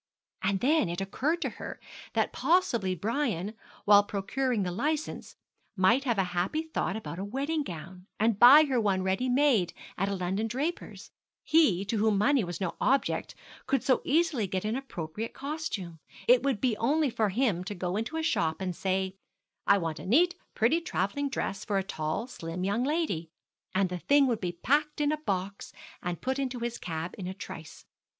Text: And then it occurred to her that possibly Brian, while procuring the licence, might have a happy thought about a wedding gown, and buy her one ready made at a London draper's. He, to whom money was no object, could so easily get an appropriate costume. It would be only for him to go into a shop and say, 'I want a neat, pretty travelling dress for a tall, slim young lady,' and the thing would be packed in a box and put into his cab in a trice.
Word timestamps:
And 0.41 0.61
then 0.61 0.89
it 0.89 0.99
occurred 0.99 1.43
to 1.43 1.49
her 1.61 1.79
that 2.13 2.33
possibly 2.33 2.95
Brian, 2.95 3.53
while 3.85 4.03
procuring 4.03 4.63
the 4.63 4.71
licence, 4.71 5.35
might 5.75 6.05
have 6.05 6.17
a 6.17 6.23
happy 6.33 6.63
thought 6.63 6.95
about 6.95 7.19
a 7.19 7.23
wedding 7.23 7.61
gown, 7.61 8.07
and 8.19 8.39
buy 8.39 8.63
her 8.63 8.81
one 8.81 9.03
ready 9.03 9.29
made 9.29 9.73
at 9.99 10.09
a 10.09 10.15
London 10.15 10.47
draper's. 10.47 11.11
He, 11.43 11.85
to 11.85 11.99
whom 11.99 12.17
money 12.17 12.43
was 12.43 12.59
no 12.59 12.73
object, 12.81 13.35
could 13.67 13.83
so 13.83 14.01
easily 14.03 14.47
get 14.47 14.65
an 14.65 14.75
appropriate 14.75 15.35
costume. 15.35 15.99
It 16.27 16.41
would 16.41 16.59
be 16.59 16.75
only 16.77 17.11
for 17.11 17.29
him 17.29 17.63
to 17.65 17.75
go 17.75 17.95
into 17.95 18.17
a 18.17 18.23
shop 18.23 18.59
and 18.59 18.75
say, 18.75 19.17
'I 19.67 19.77
want 19.77 19.99
a 19.99 20.07
neat, 20.07 20.33
pretty 20.55 20.81
travelling 20.81 21.29
dress 21.29 21.63
for 21.63 21.77
a 21.77 21.83
tall, 21.83 22.25
slim 22.25 22.63
young 22.63 22.83
lady,' 22.83 23.29
and 23.75 23.89
the 23.89 23.99
thing 23.99 24.25
would 24.25 24.41
be 24.41 24.53
packed 24.63 24.99
in 24.99 25.11
a 25.11 25.17
box 25.17 25.71
and 26.01 26.21
put 26.23 26.39
into 26.39 26.57
his 26.57 26.79
cab 26.79 27.13
in 27.19 27.27
a 27.27 27.35
trice. 27.35 27.85